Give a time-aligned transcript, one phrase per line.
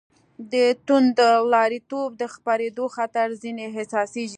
[0.51, 0.53] د
[0.87, 4.29] توندلاریتوب د خپرېدو خطر ځنې احساسېږي.